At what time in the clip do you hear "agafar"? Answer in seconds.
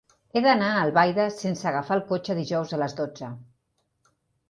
1.73-1.99